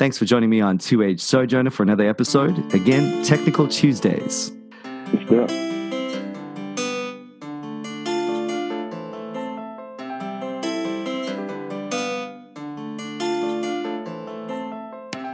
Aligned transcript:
Thanks 0.00 0.16
for 0.16 0.24
joining 0.24 0.48
me 0.48 0.62
on 0.62 0.78
Two 0.78 1.02
Age 1.02 1.20
Sojourner 1.20 1.68
for 1.68 1.82
another 1.82 2.08
episode. 2.08 2.72
Again, 2.72 3.22
Technical 3.22 3.68
Tuesdays. 3.68 4.50
Let's 5.12 5.28
do 5.28 5.42
it. 5.42 5.50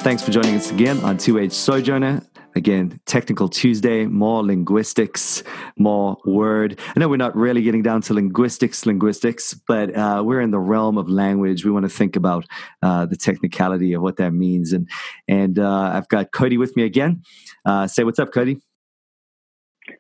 Thanks 0.03 0.25
for 0.25 0.33
joining 0.33 0.57
us 0.57 0.73
again 0.73 0.99
on 1.05 1.17
Two 1.17 1.39
Age 1.39 1.53
Sojourner. 1.53 2.21
Again, 2.57 2.99
Technical 3.05 3.51
Tuesday, 3.51 4.07
more 4.07 4.43
linguistics, 4.43 5.43
more 5.77 6.17
word. 6.25 6.81
I 6.97 6.99
know 6.99 7.07
we're 7.07 7.19
not 7.19 7.37
really 7.37 7.61
getting 7.61 7.83
down 7.83 8.01
to 8.03 8.15
linguistics, 8.15 8.87
linguistics, 8.87 9.53
but 9.69 9.95
uh, 9.95 10.23
we're 10.25 10.41
in 10.41 10.53
the 10.53 10.59
realm 10.59 10.97
of 10.97 11.07
language. 11.07 11.67
We 11.67 11.71
want 11.71 11.85
to 11.85 11.91
think 11.91 12.17
about 12.17 12.47
uh, 12.83 13.05
the 13.05 13.17
technicality 13.17 13.93
of 13.93 14.01
what 14.01 14.17
that 14.17 14.33
means. 14.33 14.73
And 14.73 14.89
and 15.29 15.59
uh, 15.59 15.91
I've 15.93 16.09
got 16.09 16.33
Cody 16.33 16.57
with 16.57 16.75
me 16.77 16.85
again. 16.85 17.23
Uh, 17.67 17.87
say 17.87 18.05
what's 18.05 18.19
up, 18.19 18.33
Cody. 18.33 18.63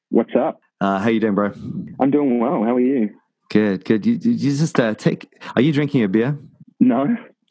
What's 0.08 0.34
up? 0.34 0.58
Uh, 0.80 0.98
how 0.98 1.10
you 1.10 1.20
doing, 1.20 1.34
bro? 1.34 1.52
I'm 2.00 2.10
doing 2.10 2.38
well. 2.38 2.64
How 2.64 2.74
are 2.74 2.80
you? 2.80 3.10
Good, 3.50 3.84
good. 3.84 4.06
You, 4.06 4.14
you 4.14 4.56
just 4.56 4.80
uh, 4.80 4.94
take. 4.94 5.28
Are 5.54 5.60
you 5.60 5.74
drinking 5.74 6.04
a 6.04 6.08
beer? 6.08 6.38
No. 6.80 7.06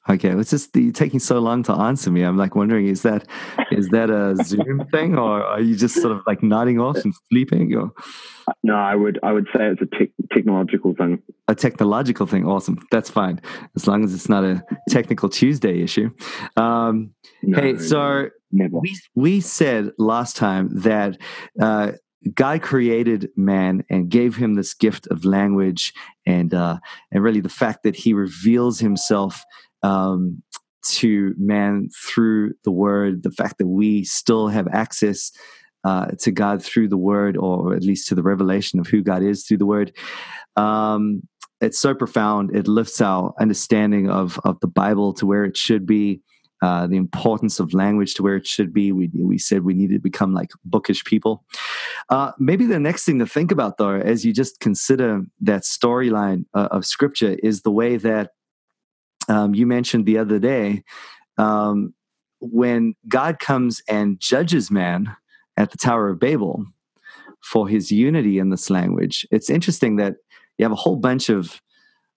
Okay, 0.08 0.30
it's 0.30 0.52
just 0.52 0.76
you're 0.76 0.92
taking 0.92 1.20
so 1.20 1.40
long 1.40 1.64
to 1.64 1.74
answer 1.74 2.12
me. 2.12 2.22
I'm 2.22 2.38
like 2.38 2.54
wondering, 2.56 2.88
is 2.88 3.02
that 3.02 3.26
is 3.72 3.88
that 3.90 4.12
a 4.12 4.36
Zoom 4.44 4.86
thing, 4.92 5.18
or 5.18 5.44
are 5.44 5.60
you 5.62 5.76
just 5.76 5.96
sort 5.96 6.16
of 6.16 6.22
like 6.28 6.44
nodding 6.44 6.80
off 6.80 6.98
and 6.98 7.14
sleeping? 7.32 7.74
Or 7.76 7.92
No, 8.62 8.76
I 8.76 8.94
would 8.94 9.20
I 9.24 9.32
would 9.32 9.48
say 9.48 9.66
it's 9.66 9.82
a 9.82 9.88
te- 9.98 10.14
technological 10.32 10.94
thing. 10.94 11.24
a 11.48 11.56
technological 11.56 12.28
thing? 12.28 12.46
Awesome, 12.46 12.78
that's 12.92 13.10
fine 13.10 13.42
as 13.76 13.88
long 13.88 14.04
as 14.04 14.14
it's 14.14 14.30
not 14.30 14.44
a 14.44 14.64
technical 14.90 15.28
Tuesday 15.28 15.82
issue. 15.82 16.12
Um, 16.56 17.12
No, 17.42 17.60
hey, 17.60 17.78
so 17.80 18.30
never. 18.52 18.78
we 18.80 18.96
we 19.16 19.42
said 19.42 19.92
last 19.98 20.36
time 20.36 20.70
that 20.82 21.18
uh, 21.60 21.94
God 22.36 22.62
created 22.62 23.30
man 23.36 23.84
and 23.90 24.08
gave 24.10 24.36
him 24.36 24.54
this 24.54 24.76
gift 24.76 25.08
of 25.08 25.26
language, 25.26 25.94
and 26.28 26.54
uh, 26.54 26.78
and 27.12 27.24
really 27.24 27.42
the 27.42 27.50
fact 27.50 27.82
that 27.84 27.96
He 27.96 28.14
reveals 28.14 28.80
Himself 28.80 29.44
um, 29.86 30.42
to 30.84 31.34
man 31.38 31.90
through 32.06 32.54
the 32.64 32.72
Word, 32.72 33.24
the 33.24 33.32
fact 33.32 33.58
that 33.60 33.68
we 33.68 34.04
still 34.04 34.48
have 34.48 34.68
access. 34.72 35.32
Uh, 35.84 36.08
to 36.20 36.32
God 36.32 36.64
through 36.64 36.88
the 36.88 36.98
Word, 36.98 37.38
or 37.38 37.76
at 37.76 37.84
least 37.84 38.08
to 38.08 38.16
the 38.16 38.24
revelation 38.24 38.80
of 38.80 38.88
who 38.88 39.04
God 39.04 39.22
is 39.22 39.46
through 39.46 39.60
the 39.60 39.68
Word, 39.68 39.92
um, 40.56 41.22
it's 41.62 41.80
so 41.80 41.94
profound. 41.94 42.56
It 42.56 42.68
lifts 42.68 43.02
our 43.02 43.34
understanding 43.40 44.10
of 44.10 44.40
of 44.44 44.60
the 44.62 44.68
Bible 44.68 45.14
to 45.14 45.28
where 45.28 45.46
it 45.46 45.56
should 45.56 45.86
be, 45.86 46.22
uh, 46.62 46.88
the 46.88 46.98
importance 46.98 47.60
of 47.60 47.74
language 47.74 48.16
to 48.16 48.24
where 48.24 48.36
it 48.36 48.48
should 48.48 48.74
be. 48.74 48.92
We 48.92 49.10
we 49.14 49.38
said 49.38 49.64
we 49.64 49.74
need 49.74 49.92
to 49.92 50.00
become 50.00 50.34
like 50.34 50.50
bookish 50.64 51.04
people. 51.04 51.44
Uh, 52.10 52.32
maybe 52.40 52.66
the 52.66 52.80
next 52.80 53.06
thing 53.06 53.20
to 53.20 53.28
think 53.28 53.52
about, 53.52 53.78
though, 53.78 53.96
as 53.96 54.26
you 54.26 54.34
just 54.34 54.60
consider 54.60 55.22
that 55.42 55.64
storyline 55.64 56.46
uh, 56.54 56.70
of 56.72 56.86
Scripture, 56.86 57.38
is 57.44 57.62
the 57.62 57.72
way 57.72 57.98
that 57.98 58.32
um, 59.30 59.56
you 59.56 59.66
mentioned 59.66 60.06
the 60.06 60.18
other 60.18 60.40
day 60.40 60.84
um, 61.38 61.94
when 62.40 62.96
God 63.08 63.40
comes 63.40 63.82
and 63.88 64.20
judges 64.20 64.70
man 64.70 65.16
at 65.58 65.72
the 65.72 65.78
Tower 65.78 66.10
of 66.10 66.20
Babel 66.20 66.66
for 67.42 67.68
his 67.68 67.92
unity 67.92 68.40
in 68.40 68.50
this 68.50 68.70
language. 68.70 69.26
It's 69.32 69.50
interesting 69.50 69.98
that 69.98 70.16
you 70.58 70.66
have 70.66 70.72
a 70.72 70.76
whole 70.76 70.96
bunch 70.96 71.30
of 71.30 71.62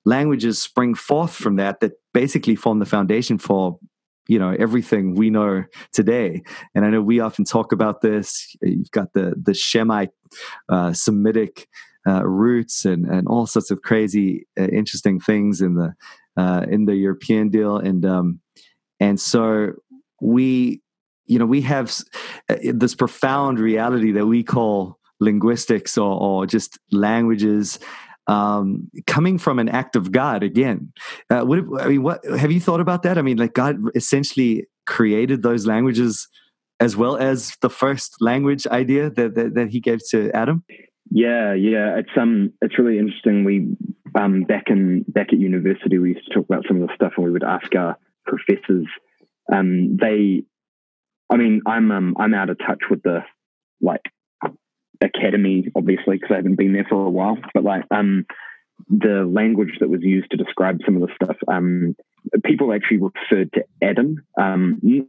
languages 0.04 0.60
spring 0.60 0.94
forth 0.94 1.34
from 1.34 1.56
that 1.56 1.80
that 1.80 1.92
basically 2.14 2.56
form 2.56 2.78
the 2.78 2.86
foundation 2.86 3.36
for 3.36 3.78
you 4.26 4.38
know 4.38 4.54
everything 4.58 5.14
we 5.14 5.28
know 5.28 5.64
today 5.92 6.42
and 6.74 6.84
i 6.84 6.88
know 6.88 7.02
we 7.02 7.20
often 7.20 7.44
talk 7.44 7.72
about 7.72 8.00
this 8.00 8.54
you've 8.62 8.90
got 8.90 9.12
the 9.12 9.34
the 9.42 9.52
shemite 9.52 10.10
uh, 10.68 10.92
semitic 10.92 11.66
uh, 12.06 12.26
roots 12.26 12.84
and 12.84 13.04
and 13.06 13.26
all 13.26 13.46
sorts 13.46 13.70
of 13.70 13.82
crazy 13.82 14.46
uh, 14.58 14.68
interesting 14.68 15.18
things 15.20 15.60
in 15.60 15.74
the 15.74 15.92
uh, 16.38 16.64
in 16.70 16.86
the 16.86 16.94
european 16.94 17.48
deal 17.48 17.76
and 17.76 18.06
um 18.06 18.40
and 19.00 19.20
so 19.20 19.72
we 20.20 20.80
you 21.26 21.38
know 21.38 21.46
we 21.46 21.60
have 21.60 21.94
uh, 22.48 22.56
this 22.72 22.94
profound 22.94 23.58
reality 23.58 24.12
that 24.12 24.26
we 24.26 24.42
call 24.42 24.98
linguistics 25.20 25.98
or, 25.98 26.18
or 26.20 26.46
just 26.46 26.78
languages 26.92 27.78
um, 28.28 28.90
coming 29.06 29.38
from 29.38 29.58
an 29.58 29.68
act 29.68 29.96
of 29.96 30.12
God 30.12 30.42
again. 30.42 30.92
Uh, 31.30 31.40
what, 31.40 31.64
I 31.80 31.88
mean, 31.88 32.02
what 32.02 32.24
have 32.24 32.52
you 32.52 32.60
thought 32.60 32.80
about 32.80 33.02
that? 33.02 33.16
I 33.16 33.22
mean, 33.22 33.38
like 33.38 33.54
God 33.54 33.78
essentially 33.94 34.66
created 34.86 35.42
those 35.42 35.66
languages 35.66 36.28
as 36.78 36.96
well 36.96 37.16
as 37.16 37.56
the 37.62 37.70
first 37.70 38.16
language 38.20 38.66
idea 38.66 39.10
that, 39.10 39.34
that, 39.34 39.54
that 39.54 39.68
he 39.70 39.80
gave 39.80 40.00
to 40.10 40.30
Adam. 40.32 40.62
Yeah, 41.10 41.54
yeah. 41.54 41.96
It's 41.98 42.10
um 42.16 42.52
it's 42.60 42.78
really 42.78 42.98
interesting. 42.98 43.44
We 43.44 43.76
um 44.18 44.42
back 44.42 44.64
in 44.68 45.04
back 45.08 45.32
at 45.32 45.38
university 45.38 45.98
we 45.98 46.14
used 46.14 46.26
to 46.26 46.34
talk 46.34 46.44
about 46.44 46.64
some 46.66 46.80
of 46.82 46.88
the 46.88 46.94
stuff 46.94 47.12
and 47.16 47.24
we 47.24 47.30
would 47.32 47.44
ask 47.44 47.74
our 47.74 47.96
professors. 48.26 48.86
Um 49.52 49.96
they 49.96 50.44
I 51.30 51.36
mean, 51.36 51.62
I'm 51.66 51.90
um 51.90 52.16
I'm 52.18 52.34
out 52.34 52.50
of 52.50 52.58
touch 52.58 52.82
with 52.90 53.02
the 53.02 53.20
like 53.80 54.02
academy, 55.00 55.68
obviously, 55.76 56.16
because 56.16 56.30
I 56.32 56.36
haven't 56.36 56.56
been 56.56 56.72
there 56.72 56.86
for 56.88 57.06
a 57.06 57.10
while. 57.10 57.38
But 57.54 57.64
like 57.64 57.84
um 57.90 58.26
the 58.88 59.24
language 59.30 59.78
that 59.80 59.88
was 59.90 60.02
used 60.02 60.30
to 60.30 60.36
describe 60.36 60.78
some 60.84 61.00
of 61.00 61.08
the 61.08 61.14
stuff, 61.14 61.36
um 61.48 61.96
people 62.44 62.72
actually 62.72 62.98
referred 62.98 63.52
to 63.54 63.64
Adam. 63.82 64.24
Um 64.38 64.78
you, 64.82 65.08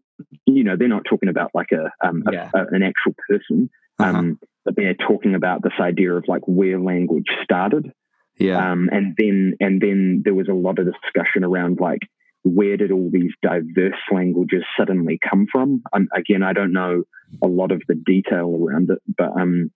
know, 0.64 0.76
they're 0.78 0.88
not 0.88 1.06
talking 1.09 1.30
about 1.30 1.52
like 1.54 1.72
a 1.72 1.92
um 2.06 2.24
Yeah. 2.32 2.50
a, 2.54 2.66
an 2.72 2.84
actual 2.84 3.16
person. 3.28 3.70
Uh-huh. 4.00 4.18
Um 4.18 4.40
they're 4.75 4.96
talking 4.96 5.35
about 5.35 5.62
this 5.63 5.74
idea 5.80 6.13
of 6.13 6.25
like 6.28 6.41
where 6.47 6.80
language 6.80 7.28
started 7.44 7.91
Yeah. 8.38 8.72
um, 8.72 8.90
and 8.91 9.16
then 9.18 9.53
and 9.59 9.81
then 9.81 10.22
there 10.24 10.34
was 10.35 10.47
a 10.50 10.53
lot 10.53 10.80
of 10.80 10.85
discussion 10.85 11.44
around 11.44 11.80
like 11.80 12.00
where 12.44 12.78
did 12.78 12.91
all 12.91 13.09
these 13.12 13.31
diverse 13.44 14.00
languages 14.12 14.63
suddenly 14.78 15.19
come 15.29 15.46
from 15.52 15.81
um, 15.94 16.08
again 16.16 16.41
i 16.44 16.53
don't 16.53 16.72
know 16.72 17.03
a 17.44 17.47
lot 17.47 17.72
of 17.72 17.81
the 17.90 17.96
detail 17.96 18.58
around 18.62 18.90
it 18.90 19.00
but 19.18 19.31
um, 19.40 19.69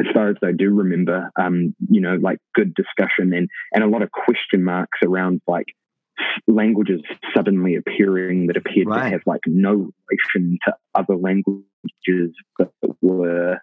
as 0.00 0.06
far 0.14 0.28
as 0.30 0.36
i 0.42 0.52
do 0.52 0.70
remember 0.70 1.30
um, 1.40 1.74
you 1.90 2.00
know 2.00 2.16
like 2.20 2.38
good 2.54 2.72
discussion 2.74 3.32
and 3.34 3.48
and 3.72 3.84
a 3.84 3.88
lot 3.88 4.02
of 4.02 4.10
question 4.10 4.64
marks 4.64 4.98
around 5.04 5.40
like 5.46 5.66
languages 6.46 7.00
suddenly 7.36 7.76
appearing 7.76 8.46
that 8.48 8.56
appeared 8.56 8.88
Right. 8.88 9.04
to 9.04 9.10
have 9.10 9.20
like 9.26 9.40
no 9.46 9.90
relation 10.10 10.58
to 10.64 10.74
other 10.94 11.16
languages 11.16 12.34
that 12.58 12.70
were 13.00 13.58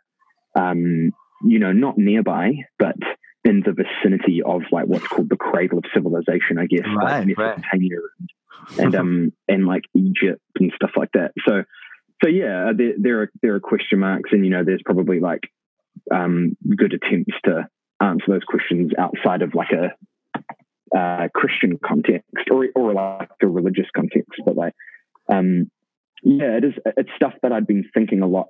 um, 0.55 1.11
you 1.43 1.59
know 1.59 1.71
not 1.71 1.97
nearby 1.97 2.51
but 2.79 2.95
in 3.43 3.61
the 3.65 3.73
vicinity 3.73 4.41
of 4.41 4.61
like 4.71 4.85
what's 4.87 5.07
called 5.07 5.29
the 5.29 5.35
cradle 5.35 5.77
of 5.77 5.83
civilization 5.93 6.57
i 6.57 6.65
guess 6.65 6.85
Right, 6.85 7.19
like 7.19 7.37
mesopotamia 7.37 7.97
and, 8.69 8.79
and 8.79 8.95
um 8.95 9.33
and 9.47 9.65
like 9.65 9.83
egypt 9.93 10.41
and 10.59 10.71
stuff 10.75 10.91
like 10.95 11.11
that. 11.13 11.31
So 11.47 11.63
so 12.23 12.29
yeah 12.29 12.71
there, 12.75 12.93
there 12.97 13.21
are 13.21 13.31
there 13.41 13.55
are 13.55 13.59
question 13.59 13.99
marks 13.99 14.31
and 14.31 14.43
you 14.45 14.51
know 14.51 14.63
there's 14.63 14.81
probably 14.83 15.19
like 15.19 15.41
um 16.13 16.57
good 16.75 16.93
attempts 16.93 17.35
to 17.43 17.67
answer 18.01 18.25
those 18.27 18.43
questions 18.43 18.91
outside 18.97 19.41
of 19.41 19.53
like 19.53 19.71
a 19.71 19.93
uh, 20.95 21.27
Christian 21.33 21.77
context 21.83 22.49
or 22.51 22.67
or 22.75 22.93
like 22.93 23.29
a 23.41 23.47
religious 23.47 23.87
context, 23.95 24.39
but 24.45 24.55
like 24.55 24.73
um, 25.27 25.69
yeah, 26.23 26.57
it 26.57 26.63
is 26.63 26.73
it's 26.97 27.09
stuff 27.15 27.33
that 27.41 27.51
I'd 27.51 27.67
been 27.67 27.89
thinking 27.93 28.21
a 28.21 28.27
lot 28.27 28.47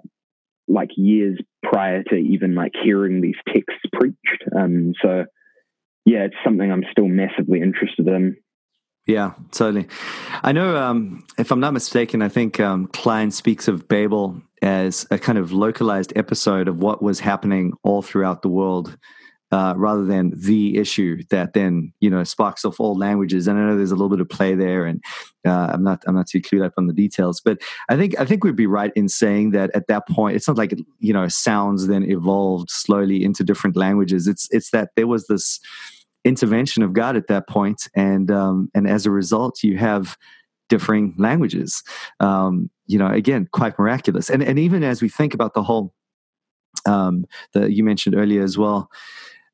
like 0.67 0.89
years 0.95 1.39
prior 1.63 2.03
to 2.03 2.15
even 2.15 2.55
like 2.55 2.73
hearing 2.83 3.21
these 3.21 3.35
texts 3.47 3.81
preached. 3.93 4.43
Um, 4.57 4.93
so 5.01 5.25
yeah, 6.05 6.25
it's 6.25 6.35
something 6.43 6.71
I'm 6.71 6.85
still 6.91 7.07
massively 7.07 7.61
interested 7.61 8.07
in. 8.07 8.37
Yeah, 9.07 9.33
totally. 9.51 9.87
I 10.41 10.51
know, 10.51 10.75
um, 10.75 11.25
if 11.37 11.51
I'm 11.51 11.59
not 11.59 11.73
mistaken, 11.73 12.23
I 12.23 12.29
think 12.29 12.59
um, 12.59 12.87
Kline 12.87 13.29
speaks 13.29 13.67
of 13.67 13.87
Babel 13.87 14.41
as 14.63 15.05
a 15.11 15.19
kind 15.19 15.37
of 15.37 15.51
localized 15.51 16.11
episode 16.15 16.67
of 16.67 16.77
what 16.77 17.03
was 17.03 17.19
happening 17.19 17.73
all 17.83 18.01
throughout 18.01 18.41
the 18.41 18.49
world, 18.49 18.97
uh, 19.51 19.73
rather 19.77 20.03
than 20.03 20.33
the 20.35 20.77
issue 20.77 21.21
that 21.29 21.53
then 21.53 21.93
you 21.99 22.09
know 22.09 22.23
sparks 22.23 22.65
off 22.65 22.79
all 22.79 22.97
languages. 22.97 23.47
And 23.47 23.57
I 23.57 23.63
know 23.63 23.77
there's 23.77 23.91
a 23.91 23.95
little 23.95 24.09
bit 24.09 24.21
of 24.21 24.29
play 24.29 24.55
there, 24.55 24.85
and 24.85 25.03
uh, 25.45 25.69
I'm 25.71 25.83
not 25.83 26.03
I'm 26.07 26.15
not 26.15 26.27
too 26.27 26.41
clued 26.41 26.65
up 26.65 26.73
on 26.77 26.87
the 26.87 26.93
details, 26.93 27.41
but 27.43 27.59
I 27.89 27.95
think 27.95 28.19
I 28.19 28.25
think 28.25 28.43
we'd 28.43 28.55
be 28.55 28.67
right 28.67 28.91
in 28.95 29.07
saying 29.07 29.51
that 29.51 29.71
at 29.75 29.87
that 29.87 30.07
point, 30.07 30.35
it's 30.35 30.47
not 30.47 30.57
like 30.57 30.73
you 30.99 31.13
know 31.13 31.27
sounds 31.27 31.87
then 31.87 32.09
evolved 32.09 32.69
slowly 32.69 33.23
into 33.23 33.43
different 33.43 33.75
languages. 33.75 34.27
It's 34.27 34.47
it's 34.51 34.71
that 34.71 34.89
there 34.95 35.07
was 35.07 35.27
this 35.27 35.59
intervention 36.23 36.81
of 36.81 36.93
God 36.93 37.15
at 37.15 37.27
that 37.27 37.47
point, 37.47 37.87
and 37.95 38.31
um, 38.31 38.69
and 38.73 38.89
as 38.89 39.05
a 39.05 39.11
result, 39.11 39.63
you 39.63 39.77
have 39.77 40.17
differing 40.69 41.13
languages. 41.17 41.83
Um, 42.19 42.69
you 42.87 42.97
know, 42.97 43.07
again, 43.07 43.47
quite 43.51 43.77
miraculous. 43.79 44.29
And 44.29 44.43
and 44.43 44.59
even 44.59 44.83
as 44.83 45.01
we 45.01 45.09
think 45.09 45.33
about 45.33 45.53
the 45.53 45.63
whole, 45.63 45.93
um, 46.85 47.25
the 47.53 47.71
you 47.71 47.83
mentioned 47.83 48.15
earlier 48.15 48.43
as 48.43 48.57
well, 48.57 48.89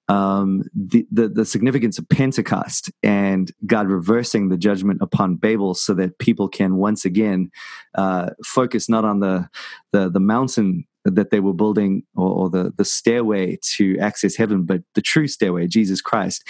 um, 0.08 0.64
the, 0.74 1.06
the, 1.12 1.30
the 1.30 1.46
significance 1.46 1.98
of 1.98 2.08
Pentecost 2.10 2.92
and 3.04 3.52
God 3.66 3.88
reversing 3.88 4.50
the 4.50 4.58
judgment 4.58 5.00
upon 5.02 5.36
Babel, 5.36 5.74
so 5.74 5.94
that 5.94 6.20
people 6.20 6.48
can 6.48 6.76
once 6.76 7.06
again 7.06 7.52
uh, 7.96 8.32
focus 8.46 8.90
not 8.90 9.06
on 9.06 9.20
the 9.20 9.50
the, 9.92 10.10
the 10.10 10.20
mountain 10.20 10.86
that 11.06 11.32
they 11.32 11.40
were 11.40 11.54
building 11.54 12.04
or, 12.16 12.30
or, 12.30 12.50
the 12.50 12.74
the 12.78 12.86
stairway 12.86 13.58
to 13.62 13.98
access 14.00 14.36
heaven, 14.36 14.64
but 14.64 14.82
the 14.96 15.02
true 15.02 15.28
stairway, 15.28 15.68
Jesus 15.68 16.02
Christ. 16.02 16.44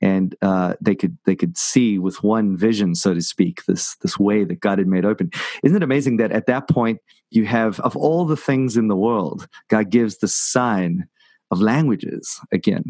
And 0.00 0.34
uh, 0.42 0.74
they 0.80 0.94
could 0.94 1.16
they 1.24 1.36
could 1.36 1.56
see 1.56 1.98
with 1.98 2.22
one 2.22 2.56
vision, 2.56 2.94
so 2.94 3.14
to 3.14 3.22
speak, 3.22 3.64
this 3.66 3.96
this 4.02 4.18
way 4.18 4.44
that 4.44 4.60
God 4.60 4.78
had 4.78 4.88
made 4.88 5.04
open. 5.04 5.30
Isn't 5.62 5.76
it 5.76 5.82
amazing 5.82 6.16
that 6.18 6.32
at 6.32 6.46
that 6.46 6.68
point 6.68 6.98
you 7.30 7.46
have 7.46 7.80
of 7.80 7.96
all 7.96 8.24
the 8.26 8.36
things 8.36 8.76
in 8.76 8.88
the 8.88 8.96
world, 8.96 9.46
God 9.68 9.90
gives 9.90 10.18
the 10.18 10.28
sign 10.28 11.08
of 11.54 11.62
languages 11.62 12.40
again. 12.52 12.84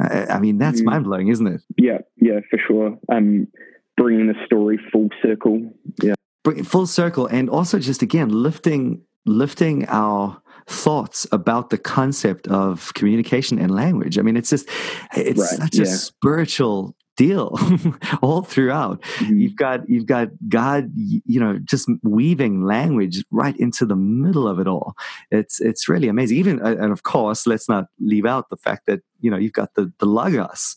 I, 0.00 0.26
I 0.26 0.40
mean, 0.40 0.58
that's 0.58 0.80
mm. 0.80 0.86
mind 0.86 1.04
blowing, 1.04 1.28
isn't 1.28 1.46
it? 1.46 1.62
Yeah, 1.76 1.98
yeah, 2.16 2.40
for 2.50 2.58
sure. 2.66 2.98
Um, 3.10 3.48
bringing 3.96 4.26
the 4.26 4.34
story 4.44 4.78
full 4.92 5.08
circle. 5.22 5.72
Yeah, 6.02 6.14
bring 6.44 6.62
full 6.64 6.86
circle, 6.86 7.26
and 7.26 7.48
also 7.48 7.78
just 7.78 8.02
again 8.02 8.28
lifting 8.28 9.02
lifting 9.26 9.86
our 9.88 10.40
thoughts 10.66 11.26
about 11.32 11.70
the 11.70 11.78
concept 11.78 12.46
of 12.48 12.92
communication 12.94 13.58
and 13.58 13.74
language. 13.74 14.18
I 14.18 14.22
mean, 14.22 14.36
it's 14.36 14.50
just 14.50 14.68
it's 15.16 15.40
right, 15.40 15.48
such 15.48 15.76
yeah. 15.76 15.84
a 15.84 15.86
spiritual 15.86 16.94
deal 17.18 17.58
all 18.22 18.42
throughout. 18.42 19.02
Mm-hmm. 19.02 19.38
you've 19.38 19.56
got 19.56 19.88
you've 19.88 20.06
got 20.06 20.28
god 20.48 20.90
you 20.94 21.40
know 21.40 21.58
just 21.58 21.90
weaving 22.02 22.62
language 22.62 23.24
right 23.30 23.56
into 23.58 23.84
the 23.84 23.96
middle 23.96 24.48
of 24.48 24.58
it 24.58 24.66
all. 24.66 24.94
It's 25.30 25.60
it's 25.60 25.88
really 25.88 26.08
amazing. 26.08 26.38
Even 26.38 26.62
uh, 26.62 26.76
and 26.80 26.92
of 26.92 27.02
course 27.02 27.46
let's 27.46 27.68
not 27.68 27.88
leave 27.98 28.24
out 28.24 28.48
the 28.48 28.56
fact 28.56 28.86
that 28.86 29.00
you 29.20 29.30
know 29.30 29.36
you've 29.36 29.52
got 29.52 29.74
the 29.74 29.92
the 29.98 30.06
logos 30.06 30.76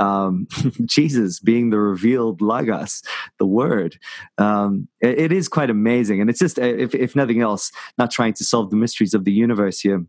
um, 0.00 0.48
jesus 0.86 1.38
being 1.38 1.70
the 1.70 1.78
revealed 1.78 2.42
logos 2.42 3.02
the 3.38 3.46
word. 3.46 3.98
Um, 4.38 4.88
it, 5.00 5.18
it 5.18 5.32
is 5.32 5.48
quite 5.48 5.70
amazing. 5.70 6.20
And 6.20 6.28
it's 6.28 6.40
just 6.40 6.58
if, 6.58 6.94
if 6.94 7.14
nothing 7.14 7.40
else 7.40 7.70
not 7.98 8.10
trying 8.10 8.34
to 8.34 8.44
solve 8.44 8.70
the 8.70 8.76
mysteries 8.76 9.14
of 9.14 9.24
the 9.24 9.32
universe 9.32 9.80
here 9.80 10.04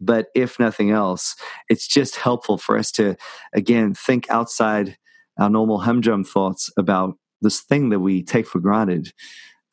but 0.00 0.26
if 0.34 0.58
nothing 0.58 0.90
else, 0.90 1.36
it's 1.68 1.86
just 1.86 2.16
helpful 2.16 2.58
for 2.58 2.76
us 2.76 2.90
to, 2.92 3.16
again, 3.52 3.94
think 3.94 4.28
outside 4.30 4.96
our 5.38 5.50
normal 5.50 5.78
humdrum 5.78 6.24
thoughts 6.24 6.70
about 6.76 7.16
this 7.40 7.60
thing 7.60 7.90
that 7.90 8.00
we 8.00 8.22
take 8.22 8.46
for 8.46 8.60
granted. 8.60 9.12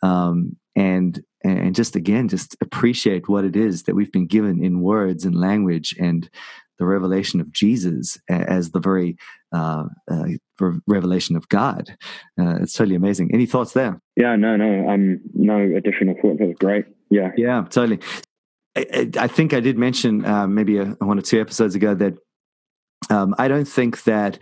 Um, 0.01 0.57
and 0.75 1.23
and 1.43 1.73
just 1.73 1.95
again 1.95 2.27
just 2.27 2.55
appreciate 2.59 3.29
what 3.29 3.45
it 3.45 3.55
is 3.55 3.83
that 3.83 3.95
we've 3.95 4.11
been 4.11 4.27
given 4.27 4.63
in 4.63 4.81
words 4.81 5.23
and 5.23 5.39
language 5.39 5.95
and 5.99 6.29
the 6.77 6.85
revelation 6.85 7.39
of 7.39 7.51
Jesus 7.51 8.17
as 8.27 8.71
the 8.71 8.79
very 8.79 9.15
uh, 9.53 9.85
uh, 10.11 10.25
revelation 10.87 11.37
of 11.37 11.47
God. 11.47 11.95
Uh, 12.39 12.57
it's 12.61 12.73
totally 12.73 12.95
amazing. 12.95 13.31
Any 13.33 13.45
thoughts 13.45 13.71
there? 13.71 14.01
Yeah, 14.17 14.35
no, 14.35 14.57
no, 14.57 14.89
um, 14.89 15.21
no 15.33 15.57
additional 15.57 16.15
thoughts. 16.21 16.39
That 16.39 16.47
was 16.47 16.57
great. 16.59 16.85
Yeah, 17.09 17.31
yeah, 17.37 17.63
totally. 17.69 17.99
I, 18.75 19.09
I 19.17 19.27
think 19.27 19.53
I 19.53 19.59
did 19.59 19.77
mention 19.77 20.25
uh, 20.25 20.47
maybe 20.47 20.77
a, 20.77 20.85
one 20.99 21.17
or 21.17 21.21
two 21.21 21.39
episodes 21.39 21.75
ago 21.75 21.95
that 21.95 22.13
um, 23.09 23.35
I 23.37 23.47
don't 23.47 23.67
think 23.67 24.03
that 24.03 24.39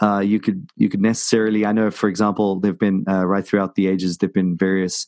uh, 0.00 0.20
you 0.20 0.40
could 0.40 0.68
you 0.76 0.88
could 0.88 1.00
necessarily. 1.00 1.66
I 1.66 1.72
know, 1.72 1.90
for 1.90 2.08
example, 2.08 2.60
there've 2.60 2.78
been 2.78 3.04
uh, 3.08 3.26
right 3.26 3.46
throughout 3.46 3.74
the 3.74 3.88
ages 3.88 4.18
there've 4.18 4.32
been 4.32 4.56
various 4.56 5.06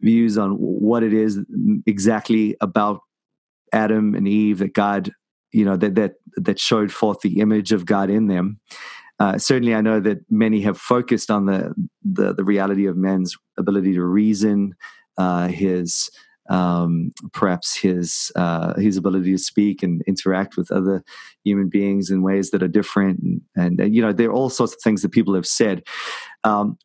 views 0.00 0.38
on 0.38 0.52
what 0.52 1.02
it 1.02 1.12
is 1.12 1.38
exactly 1.86 2.56
about 2.60 3.00
Adam 3.72 4.14
and 4.14 4.26
Eve 4.26 4.58
that 4.58 4.72
God, 4.72 5.12
you 5.52 5.64
know, 5.64 5.76
that 5.76 5.94
that 5.94 6.14
that 6.36 6.58
showed 6.58 6.92
forth 6.92 7.20
the 7.20 7.40
image 7.40 7.72
of 7.72 7.84
God 7.84 8.10
in 8.10 8.28
them. 8.28 8.60
Uh, 9.18 9.36
certainly, 9.36 9.74
I 9.74 9.82
know 9.82 10.00
that 10.00 10.20
many 10.30 10.62
have 10.62 10.78
focused 10.78 11.30
on 11.30 11.46
the 11.46 11.74
the, 12.02 12.34
the 12.34 12.44
reality 12.44 12.86
of 12.86 12.96
man's 12.96 13.36
ability 13.58 13.94
to 13.94 14.02
reason, 14.02 14.74
uh, 15.18 15.48
his 15.48 16.10
um, 16.50 17.12
perhaps 17.32 17.76
his 17.76 18.32
uh, 18.36 18.74
his 18.78 18.96
ability 18.96 19.32
to 19.32 19.38
speak 19.38 19.82
and 19.82 20.02
interact 20.06 20.56
with 20.56 20.70
other 20.70 21.02
human 21.44 21.68
beings 21.68 22.10
in 22.10 22.22
ways 22.22 22.50
that 22.50 22.62
are 22.62 22.68
different, 22.68 23.20
and, 23.20 23.40
and, 23.56 23.80
and 23.80 23.94
you 23.94 24.02
know 24.02 24.12
there 24.12 24.28
are 24.28 24.34
all 24.34 24.50
sorts 24.50 24.74
of 24.74 24.80
things 24.82 25.02
that 25.02 25.10
people 25.12 25.34
have 25.34 25.46
said. 25.46 25.82
Um, 26.44 26.76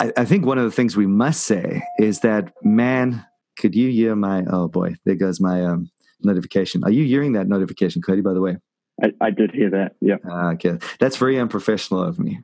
I, 0.00 0.12
I, 0.16 0.24
think 0.24 0.44
one 0.44 0.58
of 0.58 0.64
the 0.64 0.70
things 0.70 0.96
we 0.96 1.06
must 1.06 1.44
say 1.44 1.82
is 1.98 2.20
that 2.20 2.52
man, 2.62 3.24
could 3.56 3.74
you 3.74 3.90
hear 3.90 4.16
my? 4.16 4.44
Oh 4.50 4.68
boy, 4.68 4.96
there 5.04 5.14
goes 5.14 5.40
my 5.40 5.64
um, 5.64 5.88
notification. 6.20 6.82
Are 6.84 6.90
you 6.90 7.04
hearing 7.04 7.32
that 7.32 7.48
notification, 7.48 8.02
Cody? 8.02 8.20
By 8.20 8.34
the 8.34 8.40
way, 8.40 8.56
I, 9.02 9.12
I 9.20 9.30
did 9.30 9.52
hear 9.52 9.70
that. 9.70 9.94
Yeah. 10.00 10.16
Uh, 10.28 10.52
okay, 10.54 10.78
that's 10.98 11.16
very 11.16 11.38
unprofessional 11.38 12.02
of 12.02 12.18
me. 12.18 12.40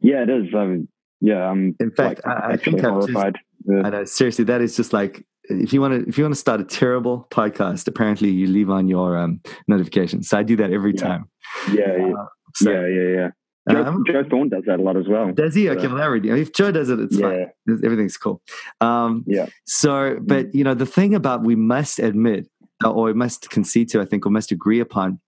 Yeah, 0.00 0.22
it 0.24 0.28
is. 0.28 0.54
Um, 0.54 0.88
yeah, 1.22 1.48
I'm. 1.48 1.74
In 1.80 1.90
fact, 1.90 2.20
like, 2.26 2.36
I, 2.36 2.52
I 2.52 2.56
think 2.58 2.84
I'm 2.84 2.92
horrified. 2.92 3.38
Just, 3.66 3.86
I 3.86 3.88
know. 3.88 4.04
Seriously, 4.04 4.44
that 4.44 4.60
is 4.60 4.76
just 4.76 4.92
like 4.92 5.24
if 5.48 5.72
you 5.72 5.80
want 5.80 5.94
to 5.94 6.08
if 6.08 6.18
you 6.18 6.24
want 6.24 6.34
to 6.34 6.40
start 6.40 6.60
a 6.60 6.64
terrible 6.64 7.26
podcast, 7.30 7.86
apparently 7.88 8.30
you 8.30 8.46
leave 8.46 8.70
on 8.70 8.88
your 8.88 9.16
um, 9.16 9.40
notifications. 9.68 10.28
So 10.28 10.38
I 10.38 10.42
do 10.42 10.56
that 10.56 10.72
every 10.72 10.94
yeah. 10.94 11.02
time. 11.02 11.30
Yeah, 11.72 11.96
yeah, 11.96 12.12
uh, 12.18 12.26
so, 12.54 12.70
yeah, 12.70 12.86
yeah, 12.86 13.08
yeah. 13.16 13.28
Joe, 13.70 13.84
um, 13.84 14.04
Joe 14.06 14.24
Thorn 14.28 14.50
does 14.50 14.64
that 14.66 14.78
a 14.78 14.82
lot 14.82 14.96
as 14.96 15.08
well. 15.08 15.32
Does 15.32 15.54
he? 15.54 15.70
Okay, 15.70 15.82
so, 15.82 15.94
well, 15.94 16.36
if 16.36 16.52
Joe 16.52 16.70
does 16.70 16.90
it, 16.90 17.00
it's 17.00 17.16
yeah. 17.16 17.46
fine. 17.66 17.80
Everything's 17.82 18.16
cool. 18.16 18.42
Um, 18.80 19.24
yeah. 19.26 19.46
So, 19.66 20.18
but 20.20 20.54
you 20.54 20.64
know, 20.64 20.74
the 20.74 20.86
thing 20.86 21.14
about 21.14 21.44
we 21.44 21.56
must 21.56 21.98
admit, 21.98 22.46
uh, 22.84 22.90
or 22.90 23.06
we 23.06 23.14
must 23.14 23.48
concede 23.48 23.88
to, 23.90 24.02
I 24.02 24.04
think, 24.04 24.26
or 24.26 24.30
must 24.30 24.52
agree 24.52 24.80
upon, 24.80 25.18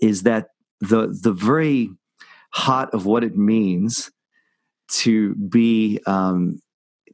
is 0.00 0.24
that 0.24 0.48
the 0.80 1.16
the 1.22 1.32
very 1.32 1.90
heart 2.52 2.92
of 2.92 3.06
what 3.06 3.22
it 3.22 3.36
means 3.36 4.10
to 4.88 5.34
be 5.34 6.00
um, 6.06 6.60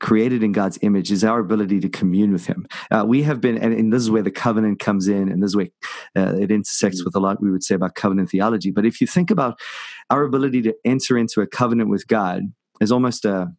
created 0.01 0.43
in 0.43 0.53
God's 0.53 0.79
image 0.83 1.13
is 1.13 1.23
our 1.23 1.39
ability 1.39 1.81
to 1.81 1.89
commune 1.89 2.33
with 2.33 2.47
Him. 2.47 2.67
Uh, 2.91 3.05
we 3.07 3.23
have 3.23 3.41
been, 3.41 3.57
and, 3.59 3.73
and, 3.73 3.93
this 3.93 4.03
is 4.03 4.11
where 4.11 4.23
the 4.23 4.31
covenant 4.31 4.81
comes 4.81 5.09
in, 5.09 5.29
and 5.29 5.43
this 5.43 5.51
is 5.51 5.57
where 5.57 5.69
uh, 6.17 6.35
it 6.37 6.51
intersects 6.51 7.05
with 7.05 7.15
a 7.15 7.21
lot 7.21 7.43
we 7.43 7.51
would 7.51 7.63
say 7.63 7.75
about 7.75 7.95
covenant 7.95 8.31
theology. 8.31 8.71
But 8.71 8.87
if 8.87 9.01
you 9.01 9.07
think 9.07 9.31
about 9.31 9.61
our 10.09 10.25
ability 10.25 10.63
to 10.63 10.75
enter 10.85 11.17
into 11.17 11.41
a 11.41 11.47
covenant 11.47 11.91
with 11.91 12.09
God, 12.09 12.43
is 12.81 12.91
almost 12.91 13.25
a, 13.25 13.53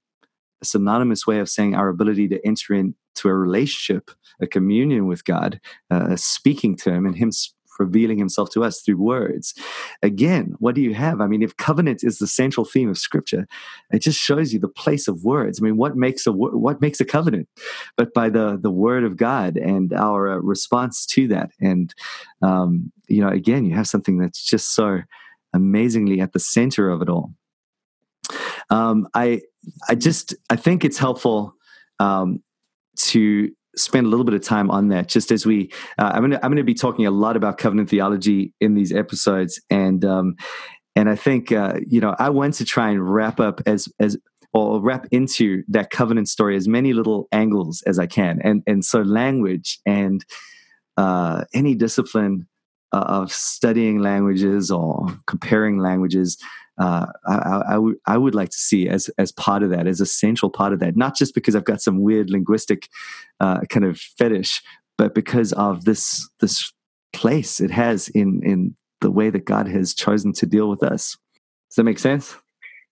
a 0.61 0.65
synonymous 0.65 1.27
way 1.27 1.39
of 1.39 1.47
saying 1.47 1.75
our 1.75 1.89
ability 1.89 2.27
to 2.29 2.45
enter 2.45 2.73
into 2.73 2.95
a 3.25 3.33
relationship, 3.33 4.11
a 4.41 4.47
communion 4.47 5.05
with 5.05 5.23
God, 5.23 5.59
uh, 5.91 6.15
speaking 6.15 6.75
to 6.77 6.91
Him, 6.91 7.05
and 7.05 7.15
Him 7.15 7.31
revealing 7.85 8.17
himself 8.17 8.49
to 8.51 8.63
us 8.63 8.81
through 8.81 8.97
words. 8.97 9.53
Again, 10.01 10.55
what 10.59 10.75
do 10.75 10.81
you 10.81 10.93
have? 10.93 11.21
I 11.21 11.27
mean, 11.27 11.41
if 11.41 11.57
covenant 11.57 12.03
is 12.03 12.17
the 12.17 12.27
central 12.27 12.65
theme 12.65 12.89
of 12.89 12.97
scripture, 12.97 13.47
it 13.91 13.99
just 13.99 14.19
shows 14.19 14.53
you 14.53 14.59
the 14.59 14.67
place 14.83 15.07
of 15.07 15.23
words. 15.23 15.59
I 15.59 15.61
mean, 15.65 15.77
what 15.77 15.95
makes 15.95 16.27
a 16.27 16.31
what 16.31 16.81
makes 16.81 16.99
a 16.99 17.05
covenant? 17.05 17.47
But 17.97 18.13
by 18.13 18.29
the 18.29 18.57
the 18.61 18.71
word 18.71 19.03
of 19.03 19.17
God 19.17 19.57
and 19.57 19.93
our 19.93 20.31
uh, 20.31 20.37
response 20.37 21.05
to 21.07 21.27
that. 21.29 21.51
And 21.59 21.93
um, 22.41 22.91
you 23.07 23.21
know, 23.21 23.29
again, 23.29 23.65
you 23.65 23.75
have 23.75 23.87
something 23.87 24.17
that's 24.17 24.43
just 24.43 24.73
so 24.73 25.01
amazingly 25.53 26.21
at 26.21 26.33
the 26.33 26.39
center 26.39 26.89
of 26.89 27.01
it 27.01 27.09
all. 27.09 27.33
Um, 28.69 29.07
I 29.13 29.41
I 29.89 29.95
just 29.95 30.35
I 30.49 30.55
think 30.55 30.85
it's 30.85 30.97
helpful 30.97 31.55
um, 31.99 32.41
to 32.97 33.51
spend 33.75 34.05
a 34.05 34.09
little 34.09 34.25
bit 34.25 34.33
of 34.33 34.41
time 34.41 34.69
on 34.69 34.89
that 34.89 35.07
just 35.07 35.31
as 35.31 35.45
we 35.45 35.71
uh, 35.97 36.11
i'm 36.13 36.21
going 36.21 36.31
to 36.31 36.37
i'm 36.43 36.51
going 36.51 36.57
to 36.57 36.63
be 36.63 36.73
talking 36.73 37.05
a 37.05 37.11
lot 37.11 37.35
about 37.35 37.57
covenant 37.57 37.89
theology 37.89 38.53
in 38.59 38.73
these 38.73 38.91
episodes. 38.91 39.61
And 39.69 40.03
um 40.05 40.35
and 40.95 41.09
i 41.09 41.15
think 41.15 41.51
uh, 41.51 41.79
you 41.87 42.01
know 42.01 42.15
i 42.19 42.29
want 42.29 42.55
to 42.55 42.65
try 42.65 42.89
and 42.89 43.13
wrap 43.13 43.39
up 43.39 43.61
as 43.65 43.87
as 43.99 44.17
or 44.53 44.81
wrap 44.81 45.07
into 45.11 45.63
that 45.69 45.89
covenant 45.91 46.27
story 46.27 46.57
as 46.57 46.67
many 46.67 46.91
little 46.93 47.27
angles 47.31 47.81
as 47.87 47.99
i 47.99 48.05
can. 48.05 48.39
And 48.43 48.63
and 48.67 48.83
so 48.83 49.01
language 49.01 49.79
and 49.85 50.23
uh 50.97 51.45
any 51.53 51.75
discipline 51.75 52.47
uh, 52.93 53.05
of 53.07 53.31
studying 53.31 53.99
languages 53.99 54.71
or 54.71 55.07
comparing 55.27 55.77
languages 55.77 56.37
uh, 56.81 57.05
I, 57.27 57.61
I, 57.69 57.77
would 57.77 57.95
I 58.07 58.17
would 58.17 58.33
like 58.33 58.49
to 58.49 58.57
see 58.57 58.89
as 58.89 59.07
as 59.19 59.31
part 59.31 59.61
of 59.61 59.69
that, 59.69 59.87
as 59.87 60.01
a 60.01 60.05
central 60.05 60.49
part 60.49 60.73
of 60.73 60.79
that, 60.79 60.95
not 60.95 61.15
just 61.15 61.35
because 61.35 61.55
I've 61.55 61.65
got 61.65 61.81
some 61.81 62.01
weird 62.01 62.31
linguistic 62.31 62.87
uh, 63.39 63.61
kind 63.69 63.85
of 63.85 63.99
fetish, 63.99 64.63
but 64.97 65.13
because 65.13 65.53
of 65.53 65.85
this 65.85 66.27
this 66.39 66.73
place 67.13 67.59
it 67.59 67.71
has 67.71 68.07
in 68.09 68.41
in 68.43 68.75
the 69.01 69.11
way 69.11 69.29
that 69.29 69.45
God 69.45 69.67
has 69.67 69.93
chosen 69.93 70.33
to 70.33 70.45
deal 70.45 70.69
with 70.69 70.81
us. 70.81 71.17
Does 71.69 71.75
that 71.75 71.83
make 71.83 71.99
sense? 71.99 72.35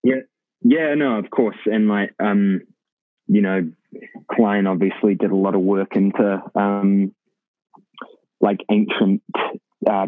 Yeah, 0.04 0.20
yeah, 0.62 0.94
no, 0.94 1.18
of 1.18 1.30
course, 1.30 1.58
and 1.66 1.88
like 1.88 2.14
um, 2.20 2.60
you 3.26 3.40
know, 3.40 3.70
Kline 4.30 4.66
obviously 4.66 5.14
did 5.14 5.32
a 5.32 5.36
lot 5.36 5.54
of 5.54 5.62
work 5.62 5.96
into 5.96 6.42
um, 6.54 7.12
like 8.40 8.60
ancient 8.70 9.22
uh, 9.88 10.06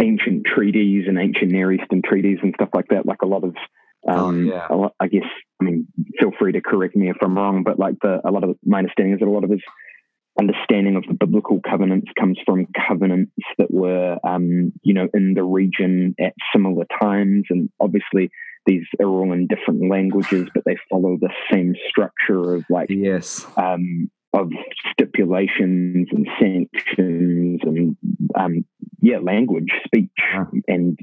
ancient 0.00 0.46
treaties 0.46 1.04
and 1.08 1.18
ancient 1.18 1.50
Near 1.50 1.72
Eastern 1.72 2.02
treaties 2.02 2.38
and 2.42 2.54
stuff 2.54 2.70
like 2.74 2.88
that. 2.88 3.06
Like 3.06 3.22
a 3.22 3.26
lot 3.26 3.44
of, 3.44 3.54
oh, 4.08 4.12
um, 4.12 4.48
oh, 4.48 4.52
yeah. 4.52 4.66
lot, 4.74 4.94
I 4.98 5.08
guess, 5.08 5.26
I 5.60 5.64
mean, 5.64 5.86
feel 6.18 6.32
free 6.38 6.52
to 6.52 6.60
correct 6.60 6.96
me 6.96 7.10
if 7.10 7.16
I'm 7.22 7.36
wrong, 7.36 7.62
but 7.64 7.78
like 7.78 7.94
the, 8.02 8.20
a 8.24 8.30
lot 8.30 8.44
of 8.44 8.56
my 8.64 8.78
understanding 8.78 9.14
is 9.14 9.20
that 9.20 9.26
a 9.26 9.30
lot 9.30 9.44
of 9.44 9.50
his 9.50 9.62
understanding 10.40 10.96
of 10.96 11.04
the 11.06 11.14
biblical 11.14 11.60
covenants 11.68 12.10
comes 12.18 12.38
from 12.44 12.66
covenants 12.88 13.32
that 13.58 13.70
were, 13.70 14.18
um, 14.24 14.72
you 14.82 14.94
know, 14.94 15.08
in 15.14 15.34
the 15.34 15.44
region 15.44 16.14
at 16.18 16.32
similar 16.54 16.86
times. 17.00 17.44
And 17.50 17.68
obviously, 17.80 18.30
these 18.66 18.84
are 19.00 19.06
all 19.06 19.32
in 19.32 19.46
different 19.46 19.90
languages, 19.90 20.48
but 20.54 20.64
they 20.64 20.76
follow 20.90 21.18
the 21.20 21.30
same 21.52 21.74
structure 21.88 22.54
of 22.54 22.64
like, 22.70 22.88
yes, 22.90 23.46
um, 23.56 24.10
of 24.32 24.50
stipulations 24.92 26.08
and 26.10 26.28
sanctions 26.40 27.60
and, 27.64 27.96
um, 28.34 28.64
yeah, 29.00 29.18
language, 29.18 29.70
speech, 29.84 30.10
and 30.68 30.98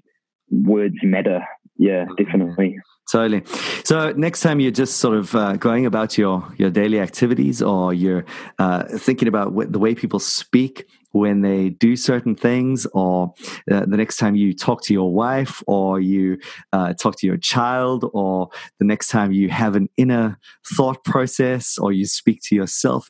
words 0.50 0.96
matter. 1.04 1.42
Yeah, 1.78 2.06
definitely. 2.18 2.78
Totally. 3.12 3.44
So 3.86 4.12
next 4.12 4.42
time 4.42 4.60
you're 4.60 4.72
just 4.72 4.98
sort 4.98 5.18
of 5.18 5.34
uh, 5.34 5.54
going 5.58 5.88
about 5.88 6.16
your 6.18 6.48
your 6.58 6.70
daily 6.70 7.00
activities, 7.00 7.60
or 7.62 7.92
you're 7.92 8.24
uh, 8.60 8.84
thinking 8.84 9.28
about 9.28 9.54
what, 9.54 9.74
the 9.74 9.80
way 9.80 9.96
people 9.96 10.20
speak 10.20 10.86
when 11.12 11.42
they 11.42 11.70
do 11.70 11.96
certain 11.96 12.36
things, 12.36 12.86
or 12.94 13.34
uh, 13.72 13.86
the 13.88 13.98
next 13.98 14.18
time 14.18 14.36
you 14.36 14.54
talk 14.54 14.84
to 14.84 14.94
your 14.94 15.12
wife, 15.12 15.64
or 15.66 16.00
you 16.00 16.38
uh, 16.72 16.94
talk 16.94 17.16
to 17.18 17.26
your 17.26 17.38
child, 17.38 18.06
or 18.14 18.50
the 18.78 18.86
next 18.86 19.08
time 19.08 19.32
you 19.32 19.50
have 19.50 19.76
an 19.76 19.90
inner 19.98 20.38
thought 20.76 21.04
process, 21.04 21.80
or 21.80 21.92
you 21.92 22.06
speak 22.06 22.42
to 22.44 22.54
yourself, 22.54 23.10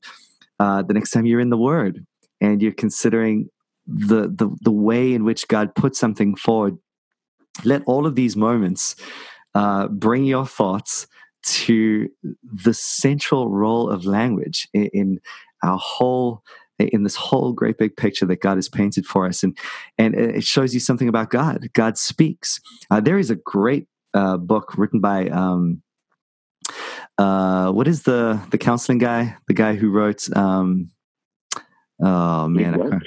uh, 0.59 0.81
the 0.81 0.93
next 0.93 1.11
time 1.11 1.25
you're 1.25 1.41
in 1.41 1.49
the 1.49 1.57
Word 1.57 2.05
and 2.39 2.61
you're 2.61 2.71
considering 2.71 3.49
the 3.85 4.29
the 4.29 4.49
the 4.61 4.71
way 4.71 5.13
in 5.13 5.25
which 5.25 5.45
God 5.49 5.75
put 5.75 5.93
something 5.93 6.37
forward. 6.37 6.77
Let 7.65 7.81
all 7.85 8.05
of 8.05 8.15
these 8.15 8.37
moments 8.37 8.95
uh, 9.55 9.87
bring 9.87 10.25
your 10.25 10.45
thoughts 10.45 11.07
to 11.43 12.09
the 12.43 12.73
central 12.73 13.49
role 13.49 13.89
of 13.89 14.05
language 14.05 14.67
in, 14.73 14.85
in, 14.93 15.19
our 15.63 15.77
whole 15.77 16.41
in 16.79 17.03
this 17.03 17.15
whole 17.15 17.51
great 17.51 17.77
big 17.77 17.97
picture 17.97 18.25
that 18.25 18.39
God 18.39 18.55
has 18.55 18.69
painted 18.69 19.05
for 19.05 19.25
us, 19.25 19.43
and 19.43 19.57
and 19.97 20.15
it 20.15 20.45
shows 20.45 20.73
you 20.73 20.79
something 20.79 21.09
about 21.09 21.29
God. 21.29 21.67
God 21.73 21.97
speaks. 21.97 22.61
Uh, 22.89 23.01
there 23.01 23.19
is 23.19 23.29
a 23.29 23.35
great 23.35 23.87
uh, 24.13 24.37
book 24.37 24.77
written 24.77 25.01
by 25.01 25.27
um, 25.27 25.81
uh, 27.17 27.71
what 27.71 27.87
is 27.87 28.03
the 28.03 28.39
the 28.51 28.57
counseling 28.57 28.97
guy? 28.97 29.35
The 29.47 29.53
guy 29.53 29.75
who 29.75 29.91
wrote. 29.91 30.25
Um, 30.35 30.91
oh 32.01 32.47
man, 32.47 33.01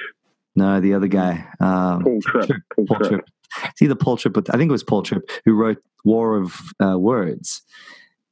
no, 0.54 0.80
the 0.80 0.94
other 0.94 1.08
guy. 1.08 1.46
Um, 1.60 2.02
Paul 2.02 2.20
Tripp. 2.22 2.50
Paul, 2.76 2.86
Paul 2.86 2.98
Tripp. 3.00 3.24
It's 3.64 3.82
either 3.82 3.94
Paul 3.94 4.16
Tripp, 4.16 4.34
but 4.34 4.52
I 4.54 4.58
think 4.58 4.68
it 4.68 4.72
was 4.72 4.84
Paul 4.84 5.02
Tripp 5.02 5.30
who 5.44 5.54
wrote 5.54 5.82
War 6.04 6.36
of 6.36 6.54
uh, 6.82 6.98
Words. 6.98 7.62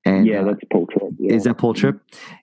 And 0.04 0.26
yeah, 0.26 0.40
uh, 0.40 0.44
that's 0.44 0.60
Paul 0.72 0.86
Tripp. 0.86 1.12
Yeah. 1.18 1.34
Is 1.34 1.44
that 1.44 1.58
Paul 1.58 1.74
Tripp? 1.74 2.00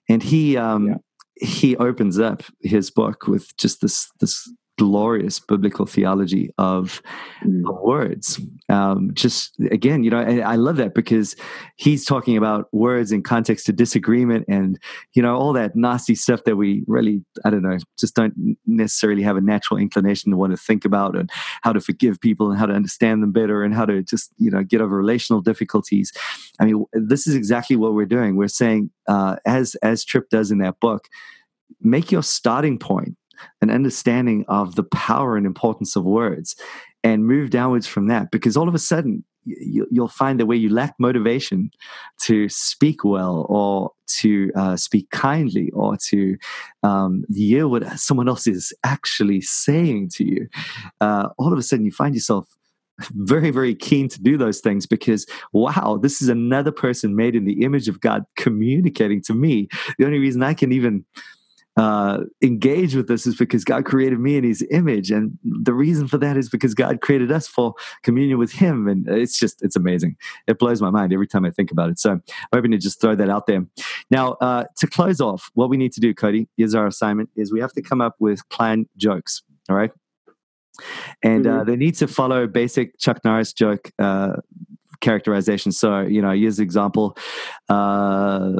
And 0.08 0.22
he 0.22 0.56
um, 0.56 0.88
yeah. 0.88 0.94
he 1.36 1.76
opens 1.76 2.18
up 2.18 2.42
his 2.60 2.90
book 2.90 3.26
with 3.26 3.56
just 3.56 3.80
this 3.80 4.10
this 4.20 4.50
glorious 4.78 5.40
biblical 5.40 5.84
theology 5.84 6.50
of, 6.56 7.02
mm. 7.44 7.68
of 7.68 7.80
words. 7.80 8.40
Um, 8.68 9.10
just 9.12 9.58
again, 9.70 10.04
you 10.04 10.10
know, 10.10 10.20
I 10.20 10.54
love 10.54 10.76
that 10.76 10.94
because 10.94 11.34
he's 11.76 12.04
talking 12.04 12.36
about 12.36 12.68
words 12.72 13.10
in 13.10 13.22
context 13.22 13.66
to 13.66 13.72
disagreement 13.72 14.44
and 14.48 14.78
you 15.14 15.22
know 15.22 15.36
all 15.36 15.52
that 15.52 15.74
nasty 15.74 16.14
stuff 16.14 16.44
that 16.44 16.56
we 16.56 16.84
really, 16.86 17.24
I 17.44 17.50
don't 17.50 17.62
know, 17.62 17.76
just 17.98 18.14
don't 18.14 18.56
necessarily 18.66 19.22
have 19.22 19.36
a 19.36 19.40
natural 19.40 19.80
inclination 19.80 20.30
to 20.30 20.36
want 20.36 20.52
to 20.52 20.56
think 20.56 20.84
about 20.84 21.16
and 21.16 21.28
how 21.62 21.72
to 21.72 21.80
forgive 21.80 22.20
people 22.20 22.50
and 22.50 22.58
how 22.58 22.66
to 22.66 22.72
understand 22.72 23.22
them 23.22 23.32
better 23.32 23.64
and 23.64 23.74
how 23.74 23.84
to 23.84 24.02
just 24.02 24.32
you 24.38 24.50
know 24.50 24.62
get 24.62 24.80
over 24.80 24.96
relational 24.96 25.42
difficulties. 25.42 26.12
I 26.60 26.64
mean, 26.64 26.84
this 26.92 27.26
is 27.26 27.34
exactly 27.34 27.76
what 27.76 27.94
we're 27.94 28.06
doing. 28.06 28.36
We're 28.36 28.48
saying, 28.48 28.90
uh, 29.08 29.36
as 29.44 29.74
as 29.82 30.04
Tripp 30.04 30.30
does 30.30 30.52
in 30.52 30.58
that 30.58 30.78
book, 30.78 31.08
make 31.80 32.12
your 32.12 32.22
starting 32.22 32.78
point 32.78 33.16
an 33.60 33.70
understanding 33.70 34.44
of 34.48 34.74
the 34.74 34.84
power 34.84 35.36
and 35.36 35.46
importance 35.46 35.96
of 35.96 36.04
words 36.04 36.56
and 37.04 37.26
move 37.26 37.50
downwards 37.50 37.86
from 37.86 38.08
that 38.08 38.30
because 38.30 38.56
all 38.56 38.68
of 38.68 38.74
a 38.74 38.78
sudden 38.78 39.24
you'll 39.44 40.08
find 40.08 40.38
that 40.38 40.46
where 40.46 40.56
you 40.56 40.68
lack 40.68 40.94
motivation 40.98 41.70
to 42.20 42.48
speak 42.48 43.04
well 43.04 43.46
or 43.48 43.90
to 44.06 44.50
uh, 44.56 44.76
speak 44.76 45.08
kindly 45.10 45.70
or 45.70 45.96
to 45.96 46.36
um, 46.82 47.24
hear 47.32 47.66
what 47.68 47.98
someone 47.98 48.28
else 48.28 48.46
is 48.46 48.72
actually 48.84 49.40
saying 49.40 50.10
to 50.10 50.24
you, 50.24 50.48
uh, 51.00 51.28
all 51.38 51.52
of 51.52 51.58
a 51.58 51.62
sudden 51.62 51.84
you 51.84 51.92
find 51.92 52.14
yourself 52.14 52.46
very, 53.14 53.50
very 53.50 53.74
keen 53.74 54.08
to 54.08 54.20
do 54.20 54.36
those 54.36 54.60
things 54.60 54.86
because, 54.86 55.26
wow, 55.52 55.98
this 56.02 56.20
is 56.20 56.28
another 56.28 56.72
person 56.72 57.14
made 57.14 57.36
in 57.36 57.44
the 57.44 57.62
image 57.62 57.88
of 57.88 58.00
God 58.00 58.24
communicating 58.36 59.22
to 59.22 59.34
me. 59.34 59.68
The 59.98 60.04
only 60.04 60.18
reason 60.18 60.42
I 60.42 60.54
can 60.54 60.72
even 60.72 61.04
uh, 61.78 62.24
engage 62.42 62.96
with 62.96 63.06
this 63.06 63.26
is 63.26 63.36
because 63.36 63.64
God 63.64 63.84
created 63.84 64.18
me 64.18 64.36
in 64.36 64.44
His 64.44 64.66
image, 64.70 65.10
and 65.10 65.38
the 65.44 65.72
reason 65.72 66.08
for 66.08 66.18
that 66.18 66.36
is 66.36 66.50
because 66.50 66.74
God 66.74 67.00
created 67.00 67.30
us 67.30 67.46
for 67.46 67.74
communion 68.02 68.38
with 68.38 68.52
Him, 68.52 68.88
and 68.88 69.08
it's 69.08 69.38
just 69.38 69.62
it's 69.62 69.76
amazing. 69.76 70.16
It 70.48 70.58
blows 70.58 70.82
my 70.82 70.90
mind 70.90 71.12
every 71.12 71.28
time 71.28 71.44
I 71.44 71.50
think 71.50 71.70
about 71.70 71.90
it. 71.90 71.98
So 71.98 72.10
I'm 72.10 72.22
hoping 72.52 72.72
to 72.72 72.78
just 72.78 73.00
throw 73.00 73.14
that 73.14 73.30
out 73.30 73.46
there. 73.46 73.64
Now, 74.10 74.32
uh, 74.40 74.64
to 74.78 74.86
close 74.88 75.20
off, 75.20 75.50
what 75.54 75.70
we 75.70 75.76
need 75.76 75.92
to 75.92 76.00
do, 76.00 76.12
Cody, 76.12 76.48
is 76.58 76.74
our 76.74 76.86
assignment 76.86 77.30
is 77.36 77.52
we 77.52 77.60
have 77.60 77.72
to 77.74 77.82
come 77.82 78.00
up 78.00 78.16
with 78.18 78.46
Kline 78.48 78.88
jokes. 78.96 79.42
All 79.70 79.76
right. 79.76 79.92
And 81.22 81.46
uh, 81.46 81.50
mm-hmm. 81.50 81.60
uh, 81.60 81.64
they 81.64 81.76
need 81.76 81.94
to 81.96 82.06
follow 82.06 82.46
basic 82.46 82.98
Chuck 82.98 83.24
Norris 83.24 83.52
joke 83.52 83.90
uh, 83.98 84.36
characterization. 85.00 85.72
So, 85.72 86.00
you 86.00 86.22
know, 86.22 86.32
use 86.32 86.58
example. 86.58 87.16
Uh, 87.68 88.50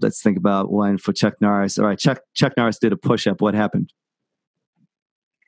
let's 0.00 0.22
think 0.22 0.36
about 0.36 0.70
one 0.70 0.98
for 0.98 1.12
Chuck 1.12 1.34
Norris. 1.40 1.78
All 1.78 1.86
right, 1.86 1.98
Chuck 1.98 2.20
Chuck 2.34 2.52
Norris 2.56 2.78
did 2.78 2.92
a 2.92 2.96
push 2.96 3.26
up. 3.26 3.40
What 3.40 3.54
happened? 3.54 3.92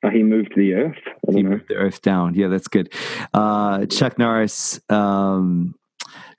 Uh, 0.03 0.09
he 0.09 0.23
moved 0.23 0.53
the 0.55 0.73
earth. 0.73 0.97
He 1.29 1.43
know. 1.43 1.51
moved 1.51 1.65
the 1.69 1.75
earth 1.75 2.01
down. 2.01 2.33
Yeah, 2.33 2.47
that's 2.47 2.67
good. 2.67 2.91
Uh, 3.33 3.85
Chuck 3.85 4.17
Norris 4.17 4.79
um, 4.89 5.75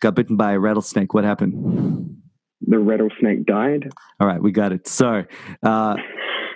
got 0.01 0.15
bitten 0.15 0.37
by 0.37 0.53
a 0.53 0.59
rattlesnake. 0.59 1.15
What 1.15 1.25
happened? 1.25 2.21
The 2.67 2.79
rattlesnake 2.79 3.47
died. 3.47 3.93
All 4.21 4.27
right, 4.27 4.43
we 4.43 4.53
got 4.53 4.73
it. 4.73 4.89
So 4.89 5.25
uh, 5.63 5.97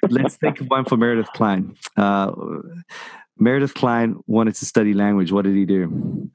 let's 0.09 0.37
think 0.37 0.61
of 0.61 0.67
one 0.67 0.85
for 0.85 0.97
Meredith 0.97 1.31
Kline. 1.33 1.77
Uh, 1.97 2.33
Meredith 3.39 3.75
Kline 3.75 4.17
wanted 4.27 4.55
to 4.57 4.65
study 4.65 4.95
language. 4.95 5.31
What 5.31 5.45
did 5.45 5.55
he 5.55 5.65
do? 5.65 6.31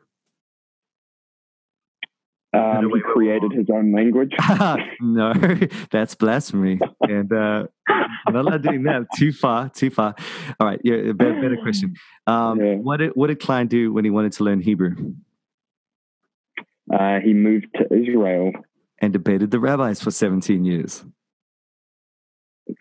Um, 2.54 2.92
he 2.94 3.00
created 3.00 3.54
his 3.54 3.68
own 3.74 3.94
language. 3.94 4.34
no, 5.02 5.34
that's 5.92 6.16
blasphemy. 6.16 6.80
And 7.02 7.32
uh, 7.32 7.68
I'm 7.88 8.34
not 8.34 8.62
doing 8.62 8.84
that. 8.84 9.08
Too 9.16 9.32
far, 9.32 9.70
too 9.70 9.90
far. 9.90 10.16
All 10.60 10.68
right, 10.68 10.82
yeah, 10.84 11.14
better, 11.14 11.42
better 11.42 11.58
question. 11.62 11.96
Um, 12.28 12.60
yeah. 12.60 12.76
What 12.76 12.98
did 12.98 13.12
what 13.16 13.28
did 13.28 13.40
Kline 13.40 13.68
do 13.68 13.94
when 13.94 14.04
he 14.04 14.12
wanted 14.12 14.34
to 14.34 14.44
learn 14.44 14.60
Hebrew? 14.60 15.14
Uh, 16.94 17.20
he 17.24 17.34
moved 17.34 17.68
to 17.76 17.86
Israel 17.94 18.52
and 19.00 19.14
debated 19.14 19.52
the 19.52 19.60
rabbis 19.60 20.02
for 20.02 20.12
17 20.12 20.66
years. 20.66 21.06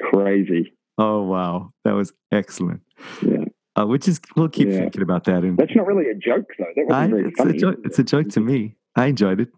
Crazy. 0.00 0.74
Oh 0.98 1.22
wow, 1.22 1.72
that 1.84 1.92
was 1.92 2.12
excellent. 2.32 2.82
Yeah. 3.22 3.44
Uh, 3.78 3.86
which 3.86 4.08
is 4.08 4.20
we'll 4.36 4.48
keep 4.48 4.68
yeah. 4.68 4.80
thinking 4.80 5.02
about 5.02 5.24
that. 5.24 5.44
And 5.44 5.56
that's 5.56 5.74
not 5.76 5.86
really 5.86 6.10
a 6.10 6.14
joke 6.14 6.46
though. 6.58 6.64
That 6.74 6.86
wasn't 6.86 6.92
I, 6.92 7.06
very 7.06 7.28
it's 7.28 7.38
funny. 7.38 7.56
A 7.56 7.60
joke, 7.60 7.76
it's 7.84 7.98
a 7.98 8.04
joke 8.04 8.28
to 8.30 8.40
me. 8.40 8.76
I 8.96 9.06
enjoyed 9.06 9.40
it. 9.40 9.48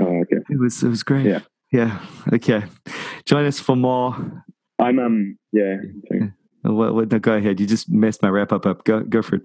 Oh, 0.00 0.20
okay. 0.22 0.36
It 0.48 0.58
was 0.58 0.82
it 0.82 0.88
was 0.88 1.02
great. 1.02 1.26
Yeah. 1.26 1.40
Yeah. 1.72 2.00
Okay. 2.32 2.64
Join 3.24 3.46
us 3.46 3.60
for 3.60 3.76
more. 3.76 4.44
I'm 4.78 4.98
um 4.98 5.38
yeah. 5.52 5.76
Well, 6.64 6.94
well, 6.94 7.06
no, 7.06 7.18
go 7.18 7.34
ahead. 7.34 7.60
You 7.60 7.66
just 7.66 7.90
messed 7.90 8.22
my 8.22 8.28
wrap 8.28 8.52
up 8.52 8.66
up. 8.66 8.84
Go 8.84 9.00
go 9.00 9.22
for 9.22 9.36
it. 9.36 9.42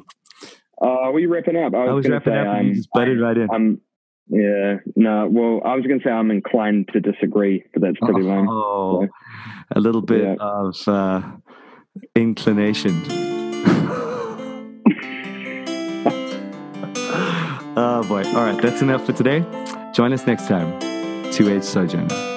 Uh, 0.82 1.12
we 1.14 1.26
wrapping 1.26 1.56
up. 1.56 1.74
I 1.74 1.86
was, 1.86 1.90
I 1.90 1.94
was 1.94 2.10
wrapping 2.10 2.34
say, 2.34 2.40
up, 2.40 2.58
and 2.58 2.68
you 2.68 2.76
just 2.76 2.90
butted 2.94 3.22
right 3.22 3.38
in. 3.38 3.50
I'm 3.52 3.82
yeah. 4.28 4.78
No. 4.96 5.28
Well, 5.30 5.62
I 5.66 5.76
was 5.76 5.86
going 5.86 6.00
to 6.00 6.04
say 6.04 6.12
I'm 6.12 6.32
inclined 6.32 6.90
to 6.94 7.00
disagree, 7.00 7.64
but 7.74 7.82
that's 7.82 7.98
pretty 8.00 8.22
oh, 8.22 8.34
long. 8.34 8.48
So, 8.48 9.08
a 9.72 9.80
little 9.80 10.02
bit 10.02 10.24
yeah. 10.24 10.36
of 10.40 10.88
uh, 10.88 11.22
inclination. 12.16 13.33
Oh 17.96 18.02
boy. 18.02 18.24
All 18.30 18.44
right, 18.44 18.60
that's 18.60 18.82
enough 18.82 19.06
for 19.06 19.14
today. 19.14 19.46
Join 19.92 20.14
us 20.14 20.26
next 20.26 20.48
time. 20.48 20.80
Two 21.32 21.48
Age 21.48 21.64
Sojourner. 21.64 22.33